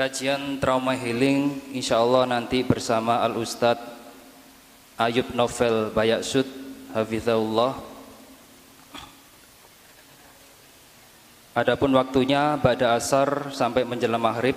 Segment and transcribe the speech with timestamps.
[0.00, 3.84] Kajian trauma healing insya Allah nanti bersama Al Ustadz
[4.96, 6.48] Ayub Novel Bayaksud
[6.96, 7.76] Hafizahullah.
[11.52, 14.56] Adapun waktunya pada asar sampai menjelang maghrib.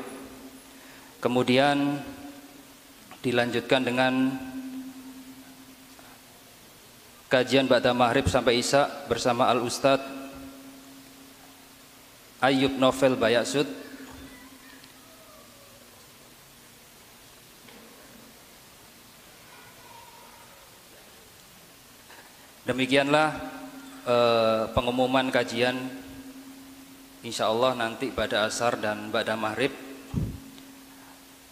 [1.20, 2.00] Kemudian
[3.20, 4.40] dilanjutkan dengan
[7.28, 10.08] kajian pada maghrib sampai isya bersama Al Ustadz
[12.40, 13.83] Ayub Novel Bayaksud
[22.64, 23.30] Demikianlah
[24.08, 25.76] eh, pengumuman kajian
[27.24, 29.72] Insya Allah nanti pada asar dan pada maghrib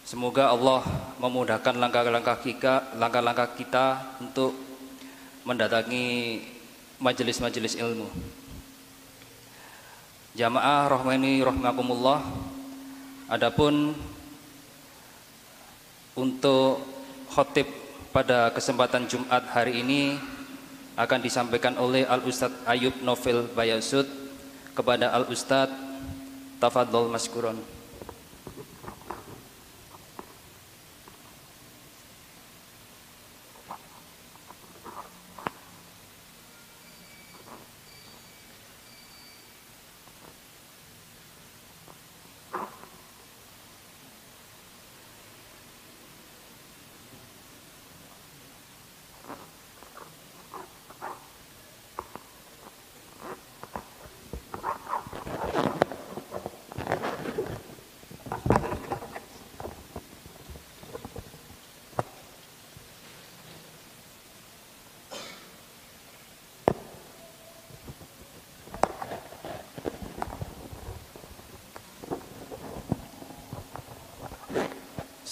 [0.02, 0.82] Semoga Allah
[1.22, 4.52] memudahkan langkah-langkah kita, langkah-langkah kita untuk
[5.46, 6.42] mendatangi
[6.98, 8.10] majelis-majelis ilmu.
[10.34, 12.18] Jamaah rahmani rahmakumullah.
[13.30, 13.94] Adapun
[16.18, 16.82] untuk
[17.32, 17.70] khotib
[18.10, 20.18] pada kesempatan Jumat hari ini
[21.02, 24.06] akan disampaikan oleh Al Ustadz Ayub Novel Bayasud
[24.72, 25.74] kepada Al Ustadz
[26.62, 27.71] Tafadol Maskuron.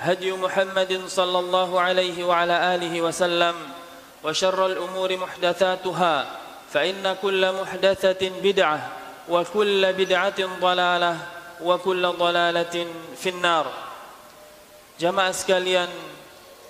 [0.00, 3.54] هدي محمد صلى الله عليه وعلى اله وسلم
[4.24, 6.14] وشر الامور محدثاتها
[6.72, 8.80] فان كل محدثه بدعه
[9.28, 11.16] وكل بدعه ضلاله
[11.62, 12.76] وكل ضلاله
[13.16, 13.66] في النار
[15.00, 15.88] جماعه sekalian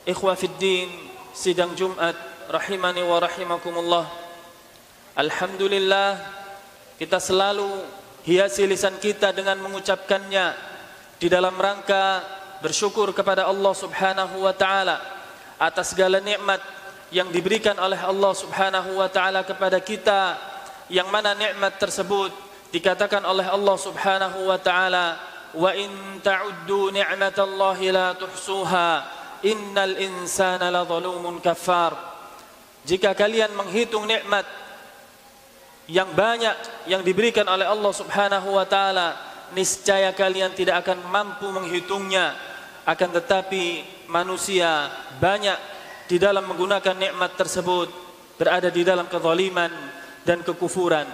[0.06, 0.86] ikhwah fid din
[1.34, 2.14] sidang Jumat
[2.46, 4.06] rahimani wa rahimakumullah
[5.18, 6.20] Alhamdulillah
[7.00, 7.66] kita selalu
[8.22, 10.54] hiasi lisan kita dengan mengucapkannya
[11.18, 12.20] di dalam rangka
[12.61, 15.01] bersyukur kepada Allah Subhanahu wa taala
[15.57, 16.61] atas segala nikmat
[17.11, 20.39] yang diberikan oleh Allah Subhanahu wa taala kepada kita
[20.87, 22.31] yang mana nikmat tersebut
[22.71, 25.19] dikatakan oleh Allah Subhanahu wa taala
[25.51, 25.91] wa in
[26.23, 28.89] ta'uddu ni'matallahi la tuhsuha
[29.43, 31.91] innal insana ladzalumun kafar
[32.87, 34.47] jika kalian menghitung nikmat
[35.91, 36.55] yang banyak
[36.87, 39.19] yang diberikan oleh Allah Subhanahu wa taala
[39.51, 42.31] niscaya kalian tidak akan mampu menghitungnya
[42.85, 44.89] akan tetapi manusia
[45.21, 45.57] banyak
[46.09, 47.87] di dalam menggunakan nikmat tersebut
[48.35, 49.69] berada di dalam kezaliman
[50.25, 51.05] dan kekufuran.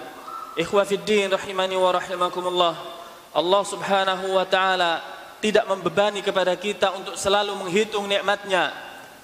[0.58, 2.76] Ikhwah fiddin rahimani wa rahimakumullah.
[3.36, 5.04] Allah Subhanahu wa taala
[5.44, 8.74] tidak membebani kepada kita untuk selalu menghitung nikmatnya.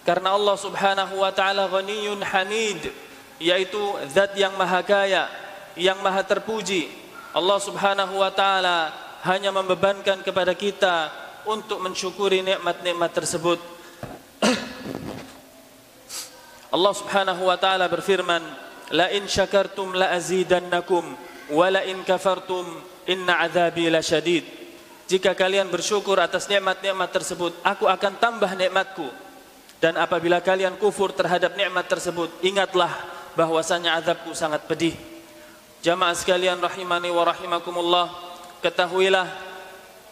[0.04, 2.92] Karena Allah Subhanahu wa taala ghaniyun hamid
[3.42, 3.82] yaitu
[4.14, 5.26] zat yang maha kaya
[5.74, 6.92] yang maha terpuji.
[7.34, 8.94] Allah Subhanahu wa taala
[9.26, 13.60] hanya membebankan kepada kita untuk mensyukuri nikmat-nikmat tersebut.
[16.76, 18.42] Allah Subhanahu wa taala berfirman
[18.92, 21.04] la in syakartum la azidannakum
[21.54, 22.66] wa la in kafartum
[23.06, 24.44] inna adzabi lasyadid
[25.08, 29.06] jika kalian bersyukur atas nikmat-nikmat tersebut aku akan tambah nikmatku.
[29.84, 32.88] Dan apabila kalian kufur terhadap nikmat tersebut ingatlah
[33.36, 34.96] bahwasanya azabku sangat pedih.
[35.84, 38.08] Jamaah sekalian rahimani wa rahimakumullah
[38.64, 39.53] Ketahuilah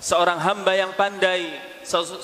[0.01, 1.45] Seorang hamba yang pandai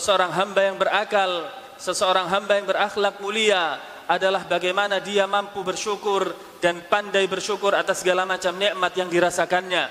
[0.02, 1.46] Seorang hamba yang berakal
[1.78, 3.78] Seseorang hamba yang berakhlak mulia
[4.10, 9.86] Adalah bagaimana dia mampu bersyukur Dan pandai bersyukur atas segala macam nikmat yang dirasakannya.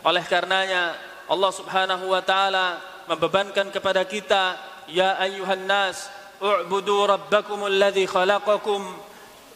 [0.00, 0.96] Oleh karenanya
[1.28, 4.56] Allah subhanahu wa ta'ala Membebankan kepada kita
[4.88, 6.08] Ya ayyuhan nas
[6.40, 8.80] U'budu rabbakumul ladhi khalaqakum.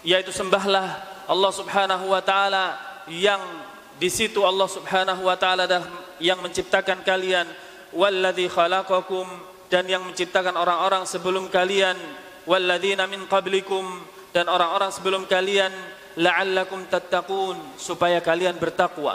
[0.05, 2.77] Yaitu sembahlah Allah subhanahu wa ta'ala
[3.09, 3.41] yang
[4.01, 5.69] di situ Allah Subhanahu wa taala
[6.17, 7.45] yang menciptakan kalian
[7.95, 9.27] walladzi khalaqakum
[9.71, 11.95] dan yang menciptakan orang-orang sebelum kalian.
[12.49, 13.87] Walladzina min qablikum
[14.35, 15.71] dan orang-orang sebelum kalian.
[16.19, 19.15] La'allakum tattaqun supaya kalian bertakwa.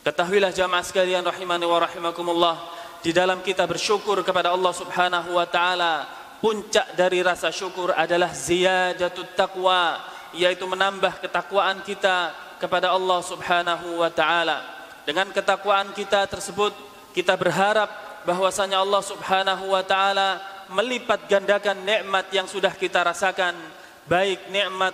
[0.00, 2.56] Ketahuilah jamaah sekalian rahimani wa rahimakumullah
[3.04, 6.06] di dalam kita bersyukur kepada Allah Subhanahu wa taala
[6.40, 10.00] puncak dari rasa syukur adalah ziyadatut taqwa
[10.32, 14.62] yaitu menambah ketakwaan kita kepada Allah Subhanahu wa taala.
[15.04, 16.72] Dengan ketakwaan kita tersebut
[17.16, 17.88] kita berharap
[18.28, 20.36] bahwasanya Allah Subhanahu wa taala
[20.68, 23.56] melipat gandakan nikmat yang sudah kita rasakan
[24.04, 24.92] baik nikmat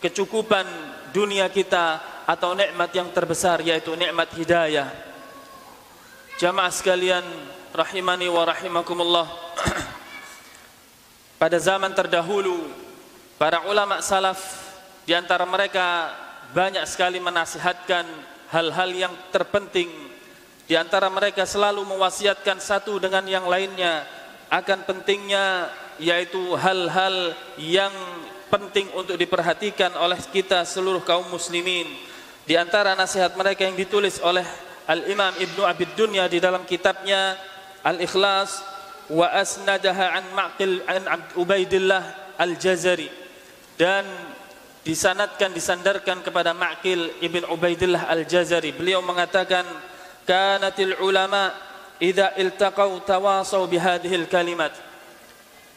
[0.00, 0.64] kecukupan
[1.12, 4.88] dunia kita atau nikmat yang terbesar yaitu nikmat hidayah.
[6.40, 7.22] Jamaah sekalian
[7.76, 9.28] rahimani wa rahimakumullah.
[11.44, 12.72] Pada zaman terdahulu
[13.36, 14.40] para ulama salaf
[15.04, 16.08] di antara mereka
[16.56, 18.08] banyak sekali menasihatkan
[18.48, 20.13] hal-hal yang terpenting
[20.64, 24.04] di antara mereka selalu mewasiatkan satu dengan yang lainnya
[24.48, 25.68] akan pentingnya
[26.00, 27.92] yaitu hal-hal yang
[28.48, 31.86] penting untuk diperhatikan oleh kita seluruh kaum muslimin.
[32.44, 34.44] Di antara nasihat mereka yang ditulis oleh
[34.84, 37.40] Al-Imam Ibnu Abid Dunya di dalam kitabnya
[37.80, 38.60] Al-Ikhlas
[39.08, 43.08] wa asnadaha an Ma'qil an Ubaidillah Al-Jazari.
[43.74, 44.04] Dan
[44.84, 48.76] disanatkan disandarkan kepada Ma'qil ibn Ubaidillah Al-Jazari.
[48.76, 49.64] Beliau mengatakan
[50.24, 51.52] kanatil ulama
[52.00, 54.72] idza iltaqau tawasau bihadhil kalimat.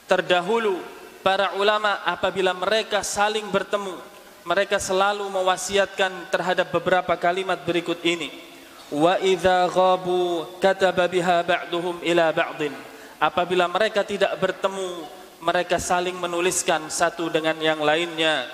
[0.07, 0.79] Terdahulu
[1.21, 3.95] para ulama apabila mereka saling bertemu
[4.47, 8.31] mereka selalu mewasiatkan terhadap beberapa kalimat berikut ini.
[8.88, 12.71] Wa idza ghabu kataba biha ba'duhum ila ba'din.
[13.19, 15.03] Apabila mereka tidak bertemu
[15.43, 18.47] mereka saling menuliskan satu dengan yang lainnya.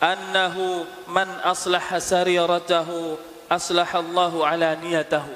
[0.00, 5.32] Annahu man aslaha sariratahu aslahallahu ala niyatahu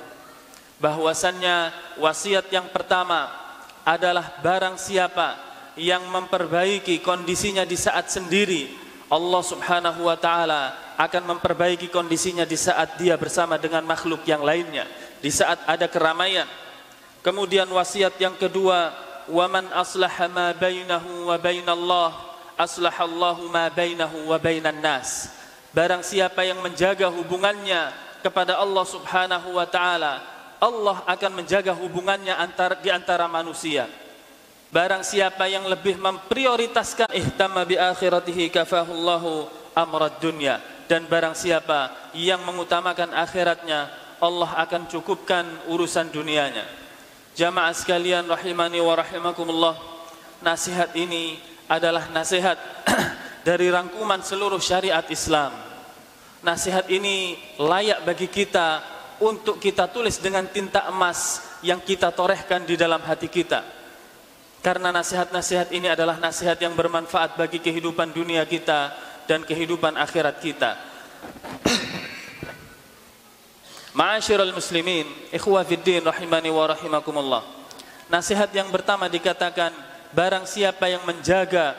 [0.78, 3.32] bahwasannya wasiat yang pertama
[3.82, 5.34] adalah barang siapa
[5.74, 12.96] yang memperbaiki kondisinya di saat sendiri Allah Subhanahu wa taala akan memperbaiki kondisinya di saat
[12.96, 14.88] dia bersama dengan makhluk yang lainnya,
[15.20, 16.48] di saat ada keramaian.
[17.20, 18.88] Kemudian wasiat yang kedua,
[19.28, 22.10] "Wa man aslaha ma bainahu wa bainallah,
[22.56, 25.28] aslahallahu ma bainahu wa bainan nas."
[25.72, 27.88] Barang siapa yang menjaga hubungannya
[28.20, 30.20] kepada Allah Subhanahu wa taala,
[30.60, 33.88] Allah akan menjaga hubungannya antara di antara manusia.
[34.72, 42.40] Barang siapa yang lebih memprioritaskan ihtamma bi akhiratihi kafahullahu amrad dunya dan barang siapa yang
[42.44, 43.88] mengutamakan akhiratnya
[44.22, 46.68] Allah akan cukupkan urusan dunianya.
[47.32, 49.74] Jamaah sekalian rahimani wa rahimakumullah.
[50.44, 52.60] Nasihat ini adalah nasihat
[53.42, 55.50] dari rangkuman seluruh syariat Islam.
[56.42, 58.82] Nasihat ini layak bagi kita
[59.22, 63.82] untuk kita tulis dengan tinta emas yang kita torehkan di dalam hati kita
[64.62, 68.94] karena nasihat-nasihat ini adalah nasihat yang bermanfaat bagi kehidupan dunia kita
[69.26, 70.78] dan kehidupan akhirat kita.
[73.98, 77.42] Ma'asyiral muslimin, ikhwah rahimani wa rahimakumullah.
[78.06, 79.74] Nasihat yang pertama dikatakan
[80.14, 81.74] barang siapa yang menjaga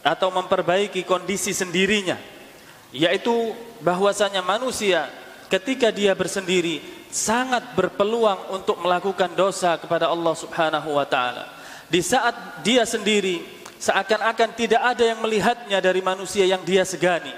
[0.00, 2.16] atau memperbaiki kondisi sendirinya
[2.90, 5.06] yaitu bahwasanya manusia
[5.46, 11.60] ketika dia bersendiri sangat berpeluang untuk melakukan dosa kepada Allah Subhanahu wa taala
[11.90, 13.42] di saat dia sendiri
[13.80, 17.32] seakan-akan tidak ada yang melihatnya dari manusia yang dia segani.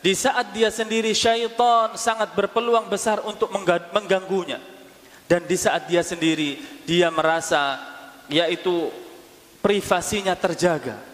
[0.00, 3.52] Di saat dia sendiri syaitan sangat berpeluang besar untuk
[3.92, 4.58] mengganggunya.
[5.24, 7.80] Dan di saat dia sendiri dia merasa
[8.28, 8.88] yaitu
[9.60, 11.13] privasinya terjaga.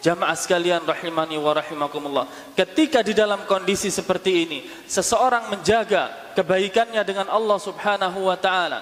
[0.00, 2.24] Jamaah sekalian rahimani wa rahimakumullah.
[2.56, 4.58] Ketika di dalam kondisi seperti ini,
[4.88, 8.80] seseorang menjaga kebaikannya dengan Allah Subhanahu wa taala,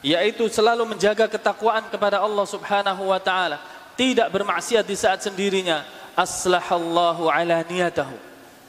[0.00, 3.60] yaitu selalu menjaga ketakwaan kepada Allah Subhanahu wa taala,
[3.92, 5.84] tidak bermaksiat di saat sendirinya,
[6.16, 8.16] aslahallahu ala niyatahu.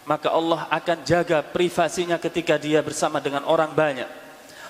[0.04, 4.12] Maka Allah akan jaga privasinya ketika dia bersama dengan orang banyak.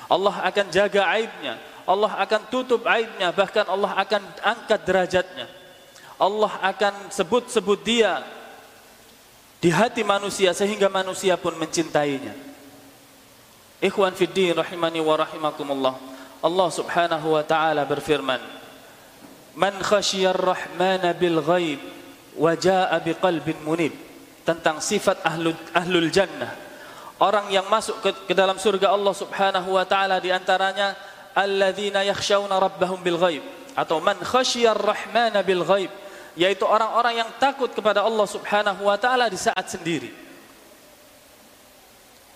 [0.05, 1.57] Allah akan jaga aibnya,
[1.89, 5.64] Allah akan tutup aibnya, bahkan Allah akan angkat derajatnya.
[6.15, 8.23] Allah akan sebut-sebut dia
[9.59, 12.31] di hati manusia sehingga manusia pun mencintainya.
[13.83, 15.95] Ikhwan fiddin rahimani wa rahimakumullah.
[16.45, 18.37] Allah Subhanahu wa taala berfirman
[19.55, 21.79] Man khasyiyar rahmana bil ghaib
[22.35, 23.95] wa jaa biqalbin munib
[24.43, 26.51] tentang sifat ahlul, ahlul jannah
[27.23, 30.91] orang yang masuk ke, ke dalam surga Allah Subhanahu wa taala di antaranya
[31.31, 33.43] alladzina yakhshawna rabbahum bil ghaib
[33.75, 35.91] atau man khasyiyar rahmana bil ghaib
[36.35, 40.11] yaitu orang-orang yang takut kepada Allah Subhanahu wa taala di saat sendiri.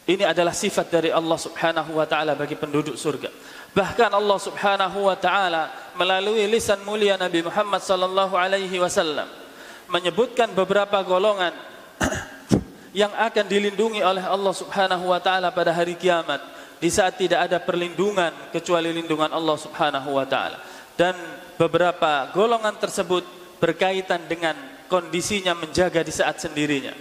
[0.10, 3.30] Ini adalah sifat dari Allah Subhanahu wa taala bagi penduduk surga.
[3.76, 9.30] Bahkan Allah Subhanahu wa taala melalui lisan mulia Nabi Muhammad sallallahu alaihi wasallam
[9.86, 11.54] menyebutkan beberapa golongan
[13.06, 16.42] yang akan dilindungi oleh Allah Subhanahu wa taala pada hari kiamat.
[16.80, 20.58] Di saat tidak ada perlindungan kecuali lindungan Allah Subhanahu wa taala.
[20.98, 21.14] Dan
[21.60, 24.56] beberapa golongan tersebut berkaitan dengan
[24.90, 26.92] kondisinya menjaga di saat sendirinya.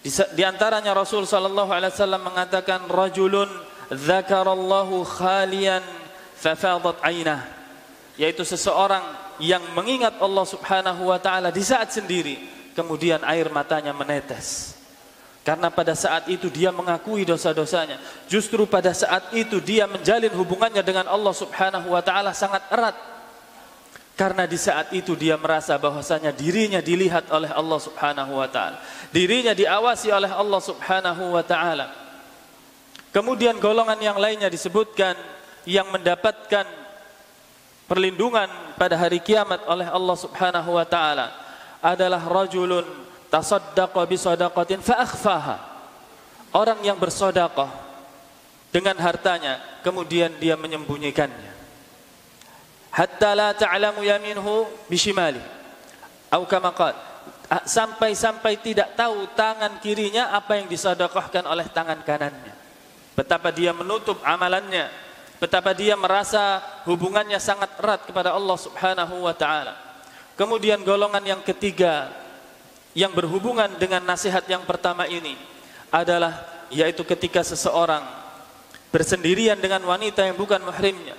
[0.00, 3.48] Di, antaranya Rasul sallallahu alaihi wasallam mengatakan rajulun
[3.92, 5.84] dzakarallahu khalian
[6.40, 7.44] fafadat ainah.
[8.16, 9.04] Yaitu seseorang
[9.40, 12.36] yang mengingat Allah Subhanahu wa taala di saat sendiri
[12.76, 14.76] kemudian air matanya menetes.
[15.40, 17.96] Karena pada saat itu dia mengakui dosa-dosanya.
[18.28, 22.96] Justru pada saat itu dia menjalin hubungannya dengan Allah Subhanahu wa taala sangat erat
[24.20, 28.76] karena di saat itu dia merasa bahwasanya dirinya dilihat oleh Allah Subhanahu wa taala
[29.08, 32.10] dirinya diawasi oleh Allah Subhanahu wa taala
[33.10, 35.18] Kemudian golongan yang lainnya disebutkan
[35.66, 36.62] yang mendapatkan
[37.90, 38.46] perlindungan
[38.78, 41.34] pada hari kiamat oleh Allah Subhanahu wa taala
[41.82, 42.86] adalah rajulun
[43.26, 45.58] tasaddaqa bi sadaqatin fa akhfaha.
[46.54, 47.70] Orang yang bersedekah
[48.70, 51.49] dengan hartanya kemudian dia menyembunyikannya.
[52.90, 55.40] Hatta la ta'lamu yaminhu bishimali.
[56.30, 56.70] Atau kama
[57.66, 62.54] sampai-sampai tidak tahu tangan kirinya apa yang disedekahkan oleh tangan kanannya.
[63.18, 64.88] betapa dia menutup amalannya,
[65.36, 69.76] betapa dia merasa hubungannya sangat erat kepada Allah Subhanahu wa taala.
[70.40, 72.08] Kemudian golongan yang ketiga
[72.96, 75.36] yang berhubungan dengan nasihat yang pertama ini
[75.92, 78.00] adalah yaitu ketika seseorang
[78.88, 81.18] bersendirian dengan wanita yang bukan mahrimnya,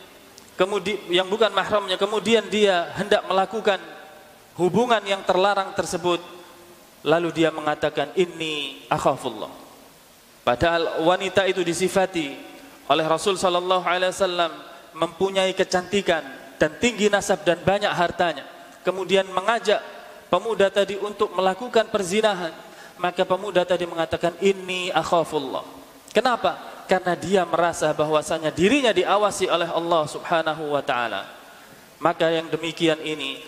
[0.56, 3.80] kemudian yang bukan mahramnya, kemudian dia hendak melakukan
[4.60, 6.20] hubungan yang terlarang tersebut,
[7.06, 9.52] lalu dia mengatakan ini akhafullah.
[10.41, 12.34] Padahal wanita itu disifati
[12.89, 14.52] oleh Rasul sallallahu alaihi wasallam
[14.97, 16.26] mempunyai kecantikan
[16.58, 18.45] dan tinggi nasab dan banyak hartanya.
[18.82, 19.82] Kemudian mengajak
[20.30, 22.54] pemuda tadi untuk melakukan perzinahan,
[22.97, 25.66] maka pemuda tadi mengatakan ini akhafullah.
[26.10, 26.71] Kenapa?
[26.92, 31.24] Karena dia merasa bahwasanya dirinya diawasi oleh Allah Subhanahu wa taala.
[32.04, 33.39] Maka yang demikian ini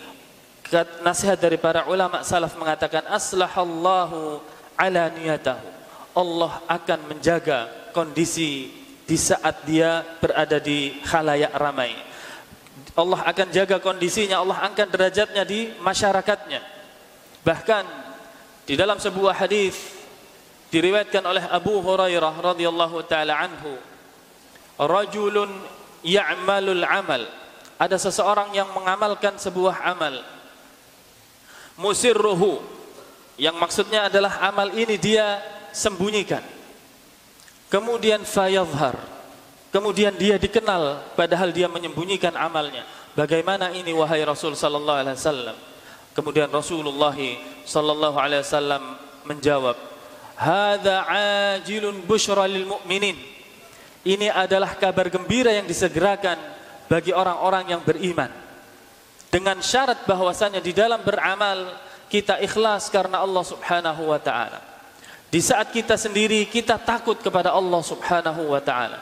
[1.03, 4.39] nasihat dari para ulama salaf mengatakan aslahallahu
[4.79, 5.73] ala niyatahu
[6.13, 8.69] Allah akan menjaga kondisi
[9.03, 11.97] di saat dia berada di khalayak ramai.
[12.93, 16.61] Allah akan jaga kondisinya, Allah angkat derajatnya di masyarakatnya.
[17.41, 17.83] Bahkan
[18.69, 20.02] di dalam sebuah hadis
[20.73, 23.77] diriwayatkan oleh Abu Hurairah radhiyallahu taala anhu,
[24.81, 25.53] rajulun
[26.01, 27.29] ya'malul amal.
[27.77, 30.17] Ada seseorang yang mengamalkan sebuah amal.
[31.77, 32.61] Musirruhu
[33.37, 35.41] yang maksudnya adalah amal ini dia
[35.73, 36.41] sembunyikan.
[37.69, 38.97] Kemudian fayadhar.
[39.73, 42.85] Kemudian dia dikenal padahal dia menyembunyikan amalnya.
[43.17, 45.57] Bagaimana ini wahai Rasul sallallahu alaihi wasallam?
[46.13, 47.17] Kemudian Rasulullah
[47.65, 49.73] sallallahu alaihi wasallam menjawab,
[50.37, 51.05] "Hadza
[51.57, 53.15] ajilun busyra lil mu'minin."
[54.03, 56.35] Ini adalah kabar gembira yang disegerakan
[56.91, 58.27] bagi orang-orang yang beriman.
[59.31, 61.79] Dengan syarat bahwasanya di dalam beramal
[62.11, 64.59] kita ikhlas karena Allah Subhanahu wa taala.
[65.33, 69.01] Di saat kita sendiri kita takut kepada Allah Subhanahu wa taala.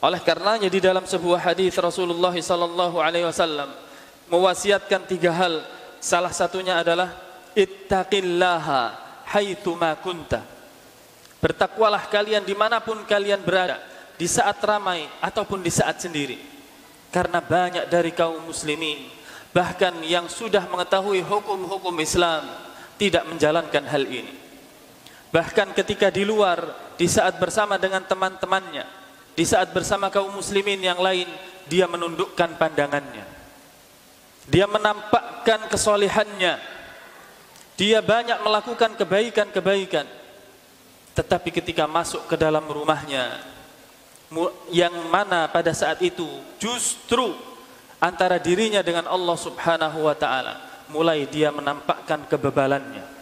[0.00, 3.68] Oleh karenanya di dalam sebuah hadis Rasulullah sallallahu alaihi wasallam
[4.32, 5.60] mewasiatkan tiga hal.
[6.00, 7.12] Salah satunya adalah
[7.52, 10.42] ittaqillaha haitsu ma kunta.
[11.40, 13.80] Bertakwalah kalian di mana pun kalian berada,
[14.20, 16.36] di saat ramai ataupun di saat sendiri.
[17.08, 19.20] Karena banyak dari kaum muslimin
[19.50, 22.46] bahkan yang sudah mengetahui hukum-hukum Islam
[22.98, 24.34] tidak menjalankan hal ini.
[25.30, 26.58] Bahkan ketika di luar,
[26.98, 28.86] di saat bersama dengan teman-temannya,
[29.34, 31.26] di saat bersama kaum muslimin yang lain,
[31.70, 33.26] dia menundukkan pandangannya.
[34.50, 36.79] Dia menampakkan kesolehannya.
[37.80, 40.04] Dia banyak melakukan kebaikan-kebaikan.
[41.16, 43.40] Tetapi ketika masuk ke dalam rumahnya,
[44.68, 46.28] yang mana pada saat itu
[46.60, 47.32] justru
[47.96, 50.60] antara dirinya dengan Allah Subhanahu wa taala,
[50.92, 53.20] mulai dia menampakkan kebebalannya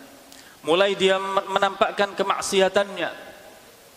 [0.65, 3.11] mulai dia menampakkan kemaksiatannya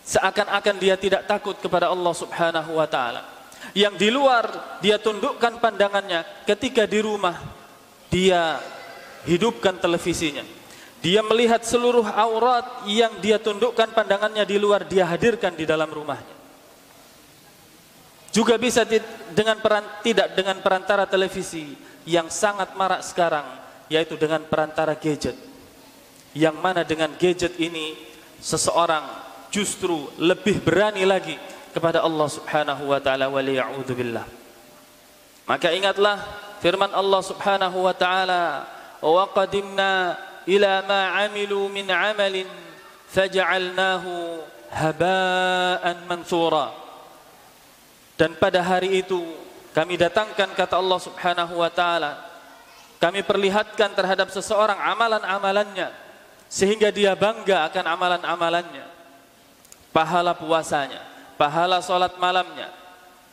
[0.06, 3.26] seakan-akan dia tidak takut kepada Allah Subhanahu wa taala
[3.74, 7.38] yang di luar dia tundukkan pandangannya ketika di rumah
[8.12, 8.60] dia
[9.26, 10.44] hidupkan televisinya.
[11.02, 16.38] Dia melihat seluruh aurat yang dia tundukkan pandangannya di luar dia hadirkan di dalam rumahnya.
[18.32, 18.86] Juga bisa
[19.34, 21.74] dengan peran, tidak dengan perantara televisi
[22.08, 23.44] yang sangat marak sekarang
[23.92, 25.36] yaitu dengan perantara gadget.
[26.32, 27.92] Yang mana dengan gadget ini
[28.40, 29.04] seseorang
[29.52, 31.36] justru lebih berani lagi
[31.76, 33.42] kepada Allah Subhanahu wa taala wa
[33.92, 34.24] billah.
[35.44, 36.16] Maka ingatlah
[36.64, 38.64] firman Allah Subhanahu wa taala,
[39.02, 42.46] "Wa qadimna ila ma 'amilu min 'amalin
[43.10, 44.40] faj'alnahu
[44.70, 46.70] haba'an mansura."
[48.14, 49.18] Dan pada hari itu
[49.74, 52.22] kami datangkan kata Allah Subhanahu wa taala,
[53.02, 55.90] kami perlihatkan terhadap seseorang amalan-amalannya
[56.46, 58.86] sehingga dia bangga akan amalan-amalannya.
[59.90, 62.70] Pahala puasanya pahala solat malamnya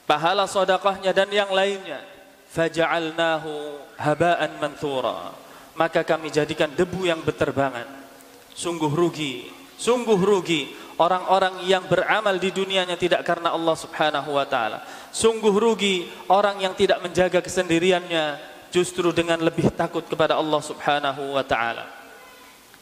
[0.10, 2.02] pahala sodakohnya dan yang lainnya.
[2.50, 5.30] Faja'alnahu haba'an manthura
[5.80, 7.88] maka kami jadikan debu yang berterbangan
[8.52, 9.48] sungguh rugi
[9.80, 14.84] sungguh rugi orang-orang yang beramal di dunianya tidak karena Allah subhanahu wa ta'ala
[15.16, 18.36] sungguh rugi orang yang tidak menjaga kesendiriannya
[18.76, 22.00] justru dengan lebih takut kepada Allah subhanahu wa ta'ala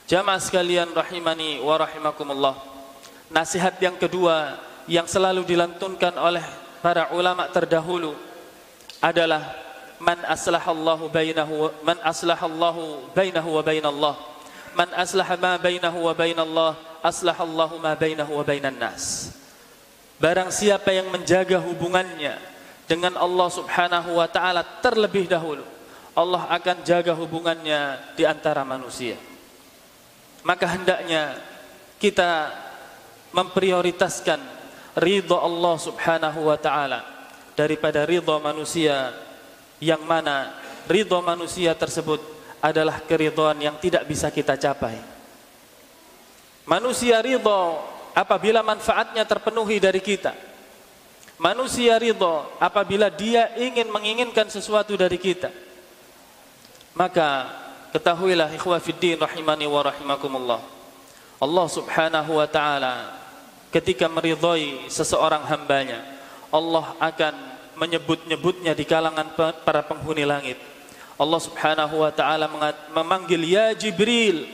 [0.08, 2.56] Jamaah sekalian rahimani wa rahimakumullah.
[3.28, 4.56] Nasihat yang kedua
[4.88, 6.40] yang selalu dilantunkan oleh
[6.80, 8.16] para ulama terdahulu
[9.04, 9.52] adalah
[9.98, 14.16] man aslahallahu bainahu man aslahallahu bainahu wa bainallah.
[14.78, 19.34] Man aslaha ma bainahu wa bainallah aslahallahu ma bainahu wa bainan nas.
[20.22, 22.38] Barang siapa yang menjaga hubungannya
[22.86, 25.66] dengan Allah Subhanahu wa taala terlebih dahulu,
[26.14, 29.18] Allah akan jaga hubungannya di antara manusia
[30.48, 31.36] maka hendaknya
[32.00, 32.56] kita
[33.36, 34.40] memprioritaskan
[34.96, 37.04] ridha Allah Subhanahu wa taala
[37.60, 39.12] daripada ridha manusia
[39.78, 40.58] yang mana
[40.90, 42.22] ridha manusia tersebut
[42.62, 44.98] adalah keridhaan yang tidak bisa kita capai.
[46.68, 47.62] Manusia ridha
[48.18, 50.34] apabila manfaatnya terpenuhi dari kita.
[51.38, 55.54] Manusia ridha apabila dia ingin menginginkan sesuatu dari kita.
[56.98, 57.46] Maka
[57.94, 60.62] ketahuilah ikhwah rahimani wa rahimakumullah.
[61.38, 63.14] Allah Subhanahu wa taala
[63.70, 66.02] ketika meridhai seseorang hambanya,
[66.50, 70.58] Allah akan menyebut-nyebutnya di kalangan para penghuni langit.
[71.18, 72.46] Allah Subhanahu wa taala
[72.94, 74.46] memanggil ya Jibril,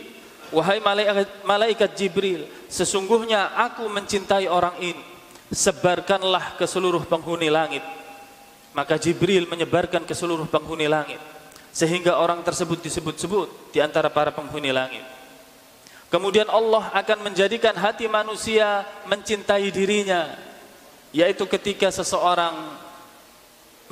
[0.51, 5.03] wahai malaikat, malaikat Jibril, sesungguhnya aku mencintai orang ini.
[5.53, 7.83] Sebarkanlah ke seluruh penghuni langit.
[8.73, 11.21] Maka Jibril menyebarkan ke seluruh penghuni langit
[11.73, 15.01] sehingga orang tersebut disebut-sebut di antara para penghuni langit.
[16.13, 20.37] Kemudian Allah akan menjadikan hati manusia mencintai dirinya
[21.09, 22.53] yaitu ketika seseorang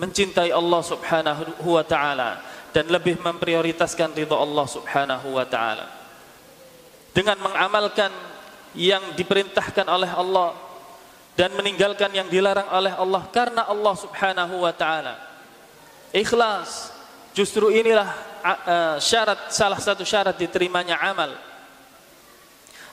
[0.01, 2.41] mencintai Allah Subhanahu wa taala
[2.73, 5.85] dan lebih memprioritaskan ridha Allah Subhanahu wa taala
[7.13, 8.09] dengan mengamalkan
[8.73, 10.57] yang diperintahkan oleh Allah
[11.37, 15.15] dan meninggalkan yang dilarang oleh Allah karena Allah Subhanahu wa taala.
[16.11, 16.91] Ikhlas
[17.31, 18.09] justru inilah
[18.99, 21.31] syarat salah satu syarat diterimanya amal.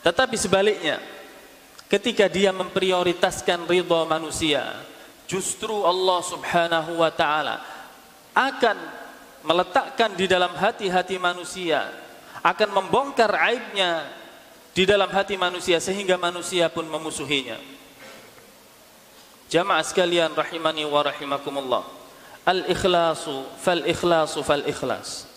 [0.04, 1.02] Tetapi sebaliknya
[1.88, 4.62] ketika dia memprioritaskan ridha manusia,
[5.28, 7.60] justru Allah Subhanahu wa taala
[8.32, 8.76] akan
[9.44, 11.84] meletakkan di dalam hati-hati manusia,
[12.40, 14.08] akan membongkar aibnya
[14.72, 17.60] di dalam hati manusia sehingga manusia pun memusuhinya.
[19.52, 21.84] Jamaah sekalian rahimani wa rahimakumullah.
[22.48, 25.28] Al-ikhlasu fal ikhlasu fal ikhlas.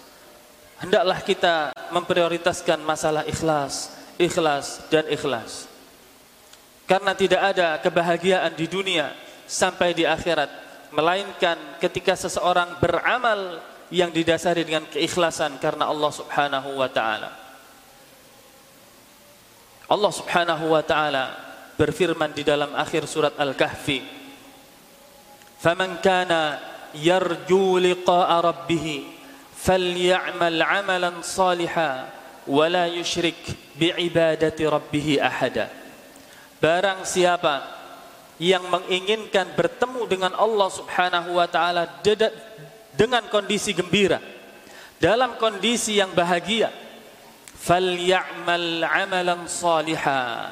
[0.79, 1.55] Hendaklah kita
[1.91, 5.67] memprioritaskan masalah ikhlas, ikhlas dan ikhlas.
[6.87, 9.15] Karena tidak ada kebahagiaan di dunia
[9.51, 10.47] sampai di akhirat
[10.95, 13.59] melainkan ketika seseorang beramal
[13.91, 17.31] yang didasari dengan keikhlasan karena Allah Subhanahu wa taala.
[19.91, 21.35] Allah Subhanahu wa taala
[21.75, 23.99] berfirman di dalam akhir surat Al-Kahfi,
[25.59, 26.63] "Faman kana
[26.95, 29.03] yarju liqa'a rabbih
[29.51, 32.07] falyamal 'amalan salihan
[32.47, 35.67] wa la yusyrik bi'ibadati rabbih ahada."
[36.63, 37.80] Barang siapa
[38.41, 42.01] yang menginginkan bertemu dengan Allah Subhanahu wa taala
[42.97, 44.17] dengan kondisi gembira
[44.97, 46.73] dalam kondisi yang bahagia.
[47.61, 50.49] Falyamal amalan saliha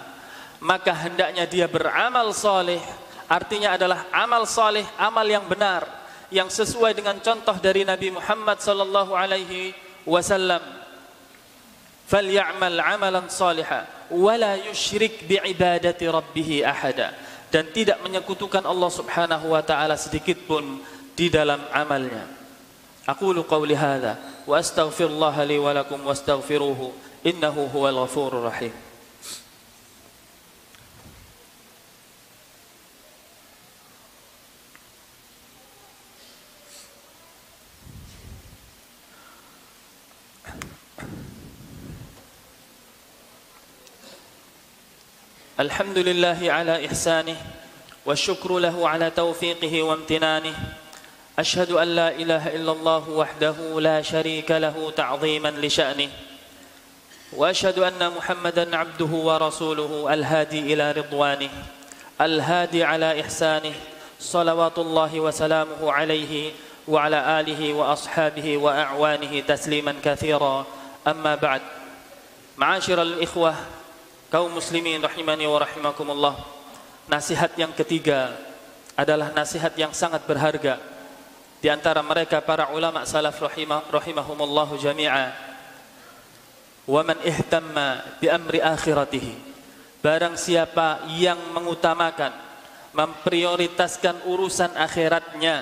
[0.62, 2.78] maka hendaknya dia beramal saleh.
[3.26, 5.86] Artinya adalah amal saleh amal yang benar
[6.30, 9.74] yang sesuai dengan contoh dari Nabi Muhammad sallallahu alaihi
[10.06, 10.62] wasallam.
[12.06, 19.98] Falyamal amalan saliha wala yusyrik biibadati rabbih ahada dan tidak menyekutukan Allah Subhanahu wa taala
[19.98, 20.82] sedikit pun
[21.18, 22.26] di dalam amalnya.
[23.10, 26.94] Aqulu qawli hadza wa astaghfirullah li wa lakum wastaghfiruhu
[27.26, 28.89] innahu huwal ghafurur rahim.
[45.60, 47.36] الحمد لله على إحسانه
[48.06, 50.56] والشكر له على توفيقه وامتنانه.
[51.40, 56.10] أشهد أن لا إله إلا الله وحده لا شريك له تعظيما لشأنه.
[57.34, 61.50] وأشهد أن محمدا عبده ورسوله الهادي إلى رضوانه
[62.22, 63.74] الهادي على إحسانه
[64.20, 66.52] صلوات الله وسلامه عليه
[66.88, 70.66] وعلى آله وأصحابه وأعوانه تسليما كثيرا.
[71.08, 71.62] أما بعد
[72.58, 73.56] معاشر الإخوة
[74.30, 76.36] kaum muslimin rahimani wa rahimakumullah.
[77.10, 78.38] Nasihat yang ketiga
[78.94, 80.78] adalah nasihat yang sangat berharga.
[81.60, 85.36] Di antara mereka para ulama salaf rahimah, rahimahumullahu jami'a.
[86.88, 89.50] Wa man ihtamma bi amri akhiratihi.
[90.00, 92.32] Barang siapa yang mengutamakan
[92.96, 95.62] memprioritaskan urusan akhiratnya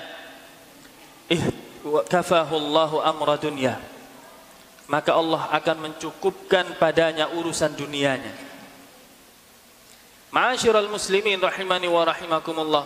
[2.08, 3.76] kafahullahu amra dunya
[4.88, 8.47] maka Allah akan mencukupkan padanya urusan dunianya
[10.38, 12.86] Ma'asyiral muslimin rahimani wa rahimakumullah.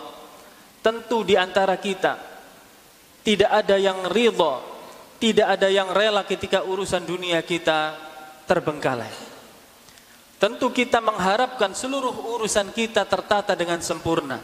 [0.80, 2.16] Tentu di antara kita
[3.20, 4.56] tidak ada yang ridha,
[5.20, 7.92] tidak ada yang rela ketika urusan dunia kita
[8.48, 9.12] terbengkalai.
[10.40, 14.40] Tentu kita mengharapkan seluruh urusan kita tertata dengan sempurna.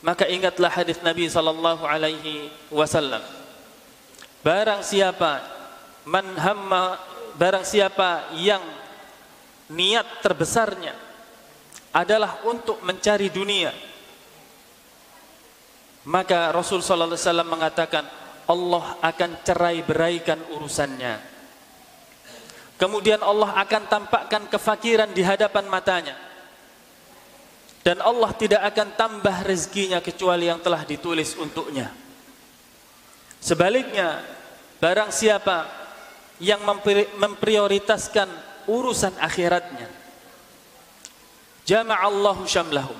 [0.00, 3.20] Maka ingatlah hadis Nabi sallallahu alaihi wasallam.
[4.40, 5.44] Barang siapa
[6.08, 6.96] man hamma
[7.36, 8.64] barang siapa yang
[9.68, 11.07] niat terbesarnya
[11.92, 13.72] adalah untuk mencari dunia.
[16.08, 18.04] Maka Rasul sallallahu alaihi wasallam mengatakan
[18.48, 21.20] Allah akan cerai beraikan urusannya.
[22.78, 26.16] Kemudian Allah akan tampakkan kefakiran di hadapan matanya.
[27.82, 31.90] Dan Allah tidak akan tambah rezekinya kecuali yang telah ditulis untuknya.
[33.38, 34.22] Sebaliknya,
[34.78, 35.66] barang siapa
[36.38, 36.62] yang
[37.18, 38.30] memprioritaskan
[38.70, 39.88] urusan akhiratnya,
[41.68, 42.96] jama'allahu syamlahum.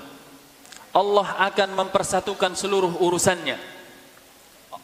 [0.92, 3.56] Allah akan mempersatukan seluruh urusannya.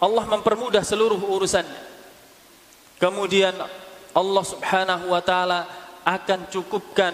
[0.01, 1.93] Allah mempermudah seluruh urusannya.
[2.97, 3.53] Kemudian
[4.17, 5.69] Allah Subhanahu wa taala
[6.05, 7.13] akan cukupkan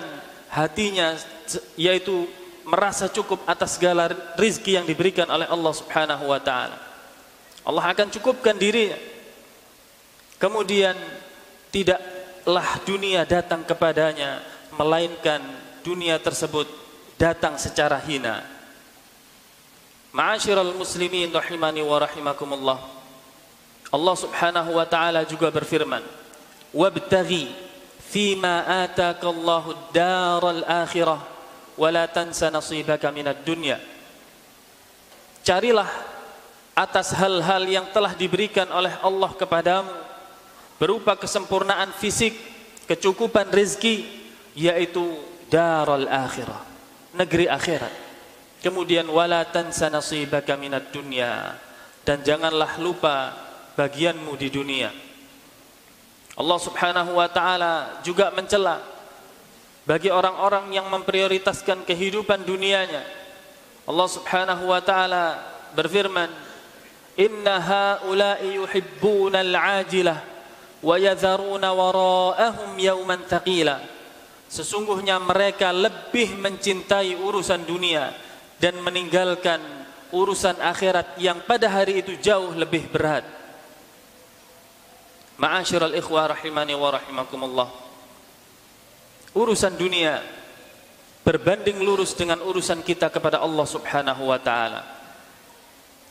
[0.50, 1.18] hatinya
[1.74, 2.26] yaitu
[2.66, 6.78] merasa cukup atas segala rizki yang diberikan oleh Allah Subhanahu wa taala.
[7.66, 8.98] Allah akan cukupkan dirinya.
[10.40, 10.96] Kemudian
[11.68, 14.40] tidaklah dunia datang kepadanya
[14.74, 16.68] melainkan dunia tersebut
[17.20, 18.44] datang secara hina.
[20.10, 22.78] Ma'asyiral muslimin rahimani wa rahimakumullah.
[23.90, 26.02] Allah Subhanahu wa taala juga berfirman,
[26.74, 27.50] "Wabtaghi
[28.10, 31.22] fima ataka Allahu ad-daral akhirah
[31.78, 33.78] wala tansa nasibaka minad dunya
[35.46, 35.86] carilah
[36.74, 39.94] atas hal-hal yang telah diberikan oleh Allah kepadamu
[40.82, 42.34] berupa kesempurnaan fisik
[42.90, 44.04] kecukupan rezeki
[44.58, 45.02] yaitu
[45.50, 46.62] darul akhirah
[47.18, 47.92] negeri akhirat
[48.62, 51.58] kemudian wala tansa nasibaka minad dunya
[52.06, 53.34] dan janganlah lupa
[53.74, 54.90] bagianmu di dunia
[56.40, 58.80] Allah Subhanahu wa taala juga mencela
[59.84, 63.04] bagi orang-orang yang memprioritaskan kehidupan dunianya.
[63.84, 65.36] Allah Subhanahu wa taala
[65.76, 66.32] berfirman,
[67.20, 70.18] "Inna haula'i yuhibbuna al-'ajilah
[70.80, 73.99] wa yadharuna wara'ahum yawman thaqila."
[74.50, 78.10] Sesungguhnya mereka lebih mencintai urusan dunia
[78.58, 79.62] dan meninggalkan
[80.10, 83.22] urusan akhirat yang pada hari itu jauh lebih berat.
[85.38, 87.70] Ma'asyiral ikhwah rahimani wa rahimakumullah
[89.34, 90.18] urusan dunia
[91.22, 94.82] berbanding lurus dengan urusan kita kepada Allah Subhanahu wa taala.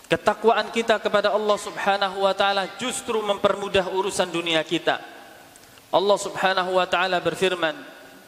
[0.10, 4.98] Ketakwaan kita kepada Allah Subhanahu wa taala justru mempermudah urusan dunia kita.
[5.90, 7.76] Allah Subhanahu wa taala berfirman,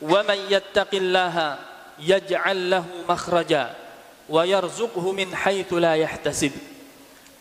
[0.02, 1.62] "Wa may yattaqillaha
[2.02, 3.78] yaj'al lahu makhraja
[4.26, 6.52] wa yarzuqhu min haitsu la yahtasib."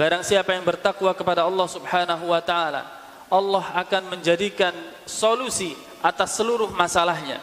[0.01, 2.89] Barang siapa yang bertakwa kepada Allah Subhanahu wa taala,
[3.29, 4.73] Allah akan menjadikan
[5.05, 7.37] solusi atas seluruh masalahnya.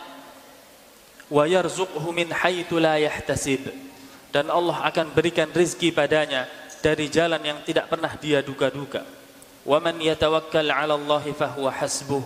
[1.30, 2.34] Wa yarzuqhu min
[2.82, 3.70] la yahtasib.
[4.34, 6.50] Dan Allah akan berikan rizki padanya
[6.82, 9.06] dari jalan yang tidak pernah dia duga-duga.
[9.62, 12.24] Wa man yatawakkal 'ala Allah fahuwa hasbuh.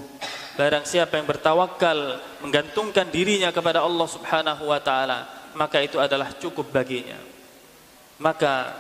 [0.59, 6.67] Barang siapa yang bertawakal menggantungkan dirinya kepada Allah Subhanahu wa taala, maka itu adalah cukup
[6.75, 7.15] baginya.
[8.19, 8.75] Maka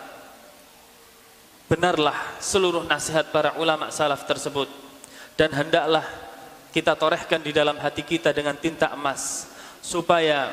[1.71, 4.67] benarlah seluruh nasihat para ulama salaf tersebut
[5.39, 6.03] dan hendaklah
[6.75, 9.47] kita torehkan di dalam hati kita dengan tinta emas
[9.79, 10.51] supaya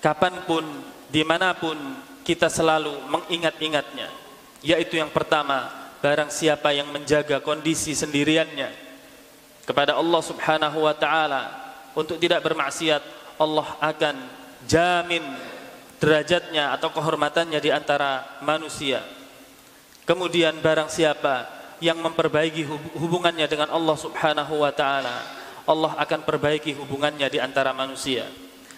[0.00, 0.64] kapan pun
[1.12, 1.76] di mana pun
[2.24, 4.08] kita selalu mengingat-ingatnya
[4.64, 5.68] yaitu yang pertama
[6.00, 8.83] barang siapa yang menjaga kondisi sendiriannya
[9.64, 11.42] kepada Allah subhanahu wa ta'ala
[11.96, 13.02] untuk tidak bermaksiat
[13.40, 14.14] Allah akan
[14.68, 15.24] jamin
[15.98, 19.00] derajatnya atau kehormatannya di antara manusia
[20.04, 21.48] kemudian barang siapa
[21.80, 28.28] yang memperbaiki hubungannya dengan Allah subhanahu wa ta'ala Allah akan perbaiki hubungannya di antara manusia.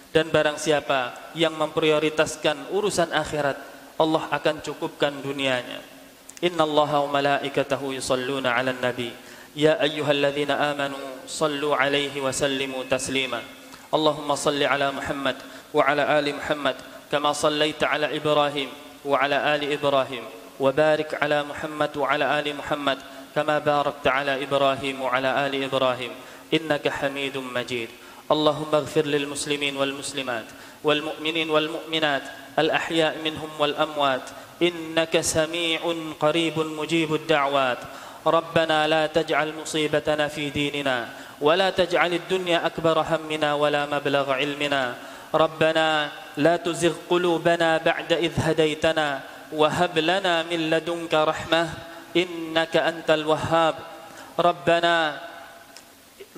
[0.07, 3.59] Dan barang siapa yang memprioritaskan urusan akhirat,
[3.99, 5.83] Allah akan cukupkan dunianya.
[6.39, 9.11] Inna Allah wa malaikatahu yusalluna ala nabi.
[9.55, 13.41] يا أيها الذين آمنوا صلوا عليه وسلموا تسليما.
[13.93, 15.35] اللهم صل على محمد
[15.73, 16.75] وعلى آل محمد
[17.11, 18.69] كما صليت على إبراهيم
[19.05, 20.23] وعلى آل إبراهيم
[20.59, 22.97] وبارك على محمد وعلى آل محمد
[23.35, 26.11] كما باركت على إبراهيم وعلى آل إبراهيم.
[26.53, 27.89] إنك حميد مجيد.
[28.31, 30.45] اللهم اغفر للمسلمين والمسلمات
[30.83, 32.23] والمؤمنين والمؤمنات
[32.59, 34.21] الأحياء منهم والأموات.
[34.61, 35.79] إنك سميع
[36.19, 37.77] قريب مجيب الدعوات.
[38.27, 41.07] ربنا لا تجعل مصيبتنا في ديننا
[41.41, 44.83] ولا تجعل الدنيا أكبر همنا ولا مبلغ علمنا.
[45.33, 49.19] ربنا لا تزغ قلوبنا بعد إذ هديتنا
[49.51, 51.69] وهب لنا من لدنك رحمة
[52.15, 53.75] إنك أنت الوهاب.
[54.39, 54.95] ربنا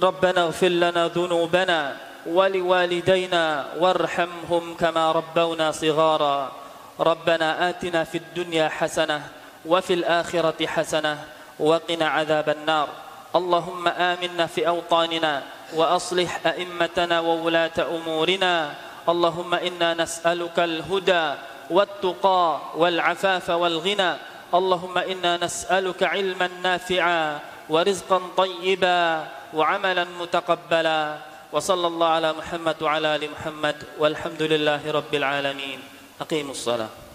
[0.02, 6.52] ربنا اغفر لنا ذنوبنا ولوالدينا وارحمهم كما ربونا صغارا.
[7.00, 9.22] ربنا آتنا في الدنيا حسنة
[9.66, 11.18] وفي الآخرة حسنة
[11.60, 12.88] وقنا عذاب النار.
[13.36, 15.44] اللهم آمنا في أوطاننا
[15.76, 18.74] وأصلح أئمتنا وولاة أمورنا.
[19.10, 21.26] اللهم إنا نسألك الهدى
[21.70, 24.12] والتقى والعفاف والغنى.
[24.54, 27.40] اللهم إنا نسألك علما نافعا
[27.70, 31.18] ورزقا طيبا وعملا متقبلا.
[31.52, 33.76] وصلى الله على محمد وعلى آل محمد.
[34.00, 35.80] والحمد لله رب العالمين.
[36.22, 37.09] أقيموا الصلاة.